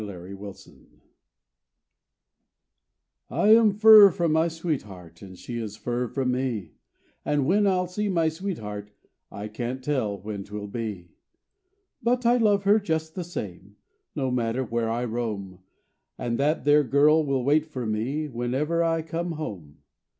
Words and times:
A 0.01 0.03
FRAGMENT 0.03 0.87
I 3.29 3.49
am 3.53 3.71
fur 3.71 4.09
from 4.09 4.31
my 4.31 4.47
sweetheart 4.47 5.21
And 5.21 5.37
she 5.37 5.59
is 5.59 5.75
fur 5.75 6.07
from 6.07 6.31
me, 6.31 6.71
And 7.23 7.45
when 7.45 7.67
I'll 7.67 7.85
see 7.85 8.09
my 8.09 8.27
sweetheart 8.27 8.89
I 9.31 9.47
can't 9.47 9.83
tell 9.83 10.17
when 10.19 10.43
'twill 10.43 10.65
be. 10.65 11.11
But 12.01 12.25
I 12.25 12.37
love 12.37 12.63
her 12.63 12.79
just 12.79 13.13
the 13.13 13.23
same, 13.23 13.75
No 14.15 14.31
matter 14.31 14.63
where 14.63 14.89
I 14.89 15.05
roam; 15.05 15.59
And 16.17 16.39
that 16.39 16.65
there 16.65 16.83
girl 16.83 17.23
will 17.23 17.43
wait 17.45 17.67
fur 17.67 17.85
me 17.85 18.27
Whenever 18.27 18.83
I 18.83 19.03
come 19.03 19.33
home. 19.33 19.81